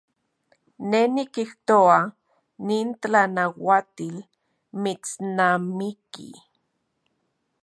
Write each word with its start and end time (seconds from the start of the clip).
Ne 0.89 0.99
nikijtoa 1.15 1.97
nin 2.65 2.87
tlanauatil 3.01 4.15
mitsnamiki. 4.81 6.27